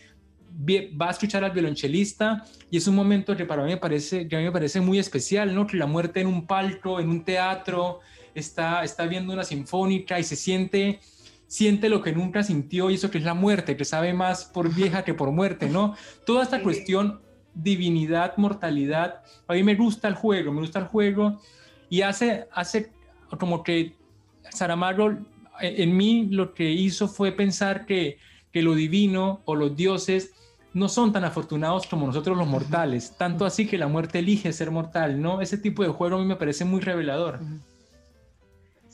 [0.69, 4.37] va a escuchar al violonchelista y es un momento que para mí me parece, que
[4.37, 5.67] a mí me parece muy especial, ¿no?
[5.67, 8.01] Que la muerte en un palco, en un teatro,
[8.37, 11.01] está, está viendo una sinfónica y se siente,
[11.47, 14.75] siente lo que nunca sintió y eso que es la muerte, que sabe más por
[14.75, 15.97] vieja que por muerte, ¿no?
[16.25, 17.21] Toda esta cuestión,
[17.55, 21.41] divinidad, mortalidad, a mí me gusta el juego, me gusta el juego
[21.89, 22.93] y hace, hace
[23.39, 23.97] como que
[24.51, 25.17] Saramago
[25.61, 28.19] en mí lo que hizo fue pensar que,
[28.53, 30.35] que lo divino o los dioses
[30.75, 34.71] no son tan afortunados como nosotros los mortales, tanto así que la muerte elige ser
[34.71, 35.41] mortal, ¿no?
[35.41, 37.41] Ese tipo de juego a mí me parece muy revelador.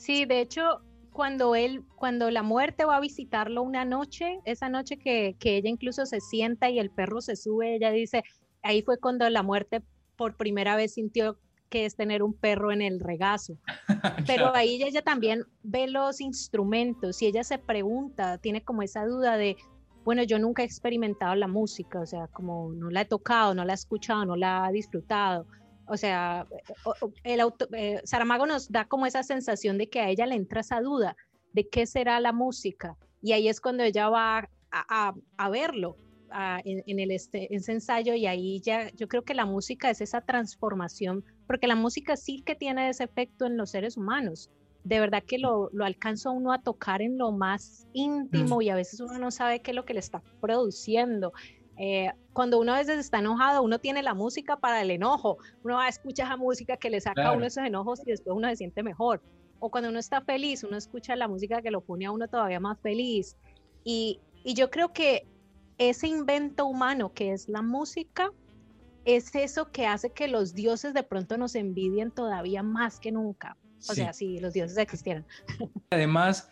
[0.03, 0.81] Sí, de hecho,
[1.13, 6.05] cuando él, cuando la muerte va a visitarlo una noche, esa noche que, ella incluso
[6.05, 8.23] se sienta y el perro se sube, ella dice,
[8.63, 9.81] ahí fue cuando la muerte
[10.17, 11.39] por primera vez sintió
[11.69, 13.57] que es tener un perro en el regazo.
[14.27, 19.37] Pero ahí ella también ve los instrumentos y ella se pregunta, tiene como esa duda
[19.37, 19.55] de,
[20.03, 23.63] bueno, yo nunca he experimentado la música, o sea, como no la he tocado, no
[23.63, 25.47] la he escuchado, no la he disfrutado.
[25.85, 26.47] O sea,
[27.23, 30.61] el auto, eh, Saramago nos da como esa sensación de que a ella le entra
[30.61, 31.15] esa duda
[31.53, 32.97] de qué será la música.
[33.21, 35.95] Y ahí es cuando ella va a, verlo
[36.65, 40.21] en, el este, ese ensayo y ahí ya yo creo que la música es esa
[40.21, 44.49] transformación, porque la música sí que tiene ese efecto en los seres humanos.
[44.83, 48.61] De verdad que lo, lo alcanza uno a tocar en lo más íntimo mm.
[48.61, 51.31] y a veces uno no sabe qué es lo que le está produciendo.
[51.77, 55.75] Eh, cuando uno a veces está enojado, uno tiene la música para el enojo, uno
[55.75, 58.47] va a escuchar esa música que le saca a uno esos enojos y después uno
[58.49, 59.21] se siente mejor.
[59.59, 62.59] O cuando uno está feliz, uno escucha la música que lo pone a uno todavía
[62.59, 63.37] más feliz.
[63.83, 65.25] Y, y yo creo que
[65.77, 68.31] ese invento humano que es la música
[69.05, 73.57] es eso que hace que los dioses de pronto nos envidien todavía más que nunca.
[73.89, 75.25] O sea, si los dioses existieran.
[75.89, 76.49] Además,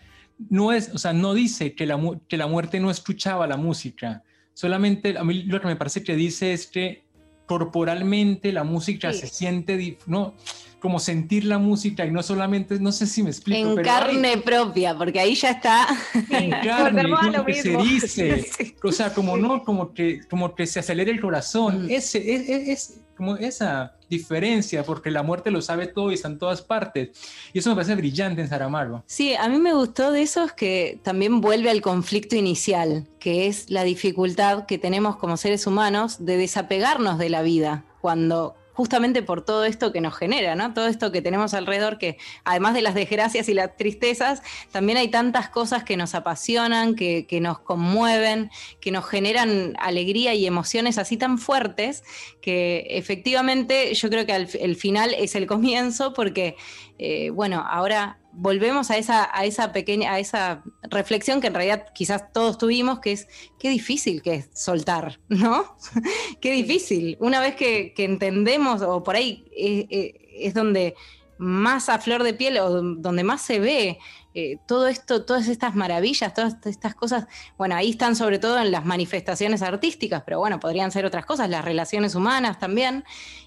[0.49, 4.23] no es, o sea, no dice que la, que la muerte no escuchaba la música,
[4.53, 7.03] solamente a mí lo que me parece que dice es que
[7.45, 10.35] corporalmente la música se siente, no,
[10.81, 13.79] como sentir la música y no solamente, no sé si me explico.
[13.79, 15.87] En carne propia, porque ahí ya está.
[16.31, 20.79] En carne, como que se dice, o sea, como no, como que, como que se
[20.79, 21.91] acelera el corazón, mm.
[21.91, 26.39] ese, es, es, como esa diferencia, porque la muerte lo sabe todo y está en
[26.39, 27.11] todas partes.
[27.53, 29.03] Y eso me parece brillante en Saramago.
[29.05, 33.45] Sí, a mí me gustó de eso es que también vuelve al conflicto inicial, que
[33.45, 39.21] es la dificultad que tenemos como seres humanos de desapegarnos de la vida cuando justamente
[39.23, 40.73] por todo esto que nos genera, ¿no?
[40.73, 44.41] Todo esto que tenemos alrededor, que además de las desgracias y las tristezas,
[44.71, 48.49] también hay tantas cosas que nos apasionan, que, nos conmueven,
[48.79, 52.03] que nos generan alegría y emociones así tan fuertes,
[52.41, 56.55] que efectivamente yo creo que el final es el comienzo, porque,
[56.97, 61.87] eh, bueno, ahora volvemos a esa, a esa pequeña, a esa reflexión que en realidad
[61.93, 63.27] quizás todos tuvimos, que es
[63.59, 65.77] qué difícil que es soltar, ¿no?
[66.41, 67.17] qué difícil.
[67.19, 70.95] Una vez que, entendemos, o por ahí eh, eh, es donde
[71.37, 73.97] más a flor de piel, o donde más se ve
[74.33, 77.27] eh, todo esto, todas estas maravillas, todas estas cosas,
[77.57, 81.49] bueno, ahí están sobre todo en las manifestaciones artísticas, pero bueno, podrían ser otras cosas,
[81.49, 83.03] las relaciones humanas también,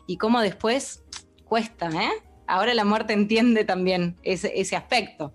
[0.07, 1.05] y cómo después
[1.45, 2.11] cuesta, ¿eh?
[2.47, 5.32] Ahora la muerte entiende también ese, ese aspecto.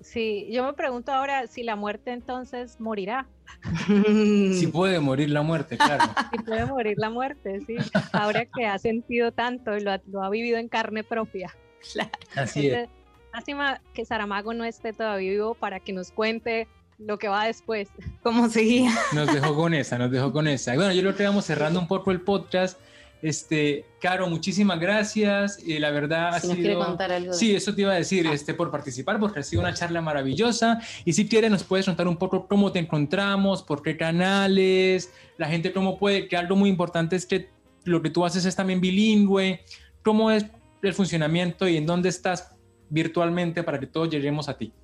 [0.00, 3.26] Sí, yo me pregunto ahora si la muerte entonces morirá.
[4.54, 6.04] Si puede morir la muerte, claro.
[6.30, 7.76] Si puede morir la muerte, sí.
[8.12, 11.54] Ahora que ha sentido tanto y lo ha, vivido en carne propia.
[11.92, 12.10] Claro.
[12.36, 12.88] Así es.
[13.32, 17.88] Lástima que Saramago no esté todavía vivo para que nos cuente lo que va después.
[18.22, 18.92] ¿Cómo seguía?
[19.12, 20.74] Nos dejó con esa, nos dejó con esa.
[20.74, 22.78] bueno, yo lo que cerrando un poco el podcast
[23.24, 25.58] este, Caro, muchísimas gracias.
[25.66, 26.78] y la verdad ha sido.
[26.84, 28.34] contar algo Sí, eso te iba a decir, ah.
[28.34, 30.78] este, por participar, porque ha sido una charla maravillosa.
[31.06, 35.48] Y si quieres, nos puedes contar un poco cómo te encontramos, por qué canales, la
[35.48, 37.48] gente cómo puede, que algo muy importante es que
[37.84, 39.60] lo que tú haces es también bilingüe.
[40.02, 40.44] ¿Cómo es
[40.82, 42.54] el funcionamiento y en dónde estás
[42.90, 44.74] virtualmente para que todos lleguemos a ti?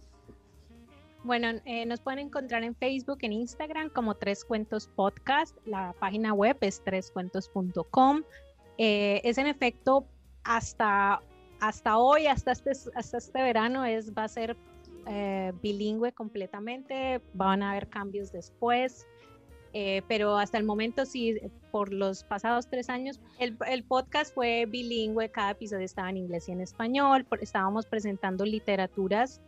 [1.22, 5.54] Bueno, eh, nos pueden encontrar en Facebook, en Instagram como Tres Cuentos Podcast.
[5.66, 8.22] La página web es trescuentos.com.
[8.78, 10.06] Eh, es en efecto
[10.44, 11.20] hasta,
[11.60, 14.56] hasta hoy, hasta este, hasta este verano, es, va a ser
[15.06, 17.20] eh, bilingüe completamente.
[17.34, 19.06] Van a haber cambios después.
[20.08, 21.38] pero hasta el momento sí,
[21.70, 26.48] por los pasados tres años, el, el, podcast fue bilingüe, cada episodio estaba en inglés
[26.48, 29.40] y en español, estábamos presentando literaturas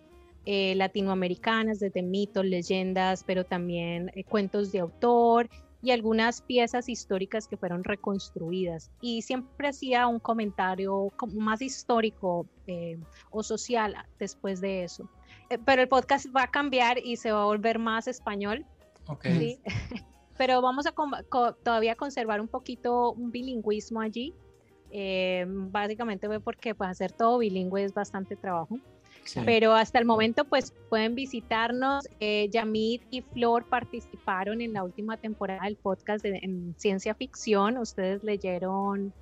[0.44, 5.48] eh, latinoamericanas, desde mitos, leyendas, pero también eh, cuentos de autor
[5.80, 8.90] y algunas piezas históricas que fueron reconstruidas.
[9.00, 12.98] Y siempre hacía un comentario más histórico eh,
[13.30, 15.08] o social después de eso.
[15.64, 18.66] pero el podcast va a cambiar y se va a volver más español.
[19.06, 19.60] Okay.
[20.36, 20.94] pero vamos a
[21.62, 24.34] todavía conservar un poquito un bilingüismo allí.
[25.46, 28.80] básicamente porque pues, hacer todo bilingüe es bastante trabajo.
[29.44, 32.08] Pero hasta el momento, pues pueden visitarnos.
[32.20, 37.78] Eh, Yamid y Flor participaron en la última temporada del podcast en ciencia ficción.
[37.78, 39.12] Ustedes leyeron,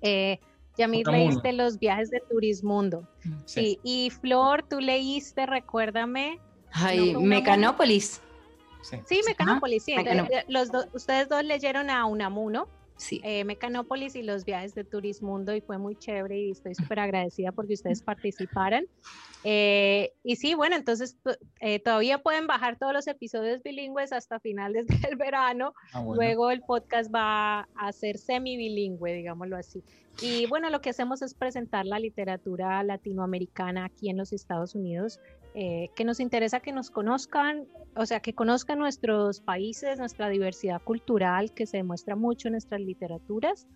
[0.00, 0.38] eh,
[0.76, 3.06] Yamid leíste los viajes de Turismundo.
[3.24, 3.78] Mm, sí.
[3.82, 6.38] Y Flor, tú leíste, recuérdame.
[6.72, 8.20] Ay, Mecanópolis.
[8.82, 9.94] Sí, Mecanópolis, sí.
[10.48, 12.68] Los ustedes dos leyeron a Unamuno.
[13.02, 13.20] Sí.
[13.24, 17.50] Eh, Mecanópolis y los viajes de Turismundo y fue muy chévere y estoy súper agradecida
[17.50, 18.86] porque ustedes participaran.
[19.42, 21.16] Eh, y sí, bueno, entonces
[21.58, 25.74] eh, todavía pueden bajar todos los episodios bilingües hasta finales del verano.
[25.92, 29.82] Ah, Luego el podcast va a ser semi bilingüe, digámoslo así.
[30.20, 35.18] Y bueno, lo que hacemos es presentar la literatura latinoamericana aquí en los Estados Unidos
[35.54, 40.80] eh, que nos interesa que nos conozcan, o sea, que conozcan nuestros países, nuestra diversidad
[40.82, 43.66] cultural, que se demuestra mucho en nuestras literaturas.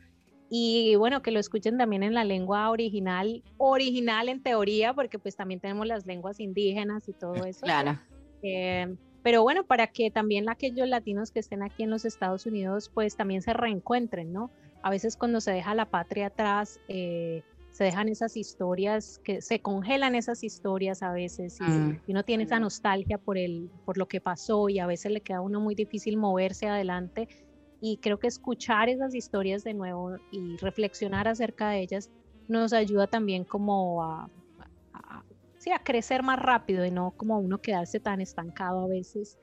[0.49, 5.37] Y bueno, que lo escuchen también en la lengua original, original en teoría, porque pues
[5.37, 7.61] también tenemos las lenguas indígenas y todo eso.
[7.63, 7.99] Claro.
[8.43, 12.91] Eh, pero bueno, para que también aquellos latinos que estén aquí en los Estados Unidos,
[12.95, 14.53] pues también se reencuentren, ¿no?
[14.83, 17.43] A veces cuando se deja la patria atrás, eh,
[17.77, 22.01] se dejan esas historias, que se congelan esas historias a veces y, mm.
[22.09, 25.39] uno tiene esa nostalgia por, el, por lo que pasó y a veces le queda
[25.39, 27.29] a uno muy difícil moverse adelante
[27.79, 32.11] y creo que escuchar esas historias de nuevo y reflexionar acerca de ellas
[32.49, 34.31] nos ayuda también como a,
[35.59, 39.37] sí, a crecer más rápido y no como uno quedarse tan estancado a veces.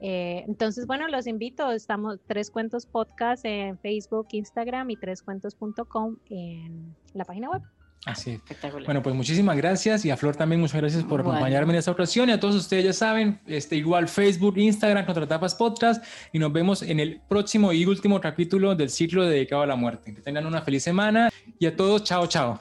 [0.00, 6.94] Eh, entonces, bueno, los invito, estamos Tres Cuentos Podcast en Facebook, Instagram y trescuentos.com en
[7.14, 7.62] la página web.
[8.06, 8.86] Así Espectacular.
[8.86, 12.30] Bueno, pues muchísimas gracias y a Flor también muchas gracias por acompañarme en esta ocasión
[12.30, 16.80] y a todos ustedes ya saben, este, igual Facebook, Instagram, Contratapas Podcast y nos vemos
[16.80, 20.14] en el próximo y último capítulo del ciclo dedicado a la muerte.
[20.14, 21.28] Que tengan una feliz semana
[21.58, 22.58] y a todos, chao, chao.